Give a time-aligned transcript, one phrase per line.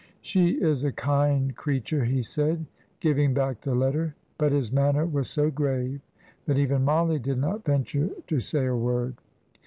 [0.21, 2.65] "She is a kind creature," he said,
[3.01, 6.01] giving back the letter; but his manner was so grave
[6.47, 9.13] that even Mollie did not venture to say a word.